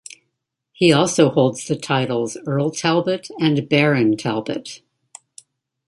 He 0.71 0.91
also 0.91 1.29
holds 1.29 1.67
the 1.67 1.75
titles 1.75 2.35
Earl 2.47 2.71
Talbot 2.71 3.27
and 3.39 3.69
Baron 3.69 4.17
Talbot. 4.17 4.81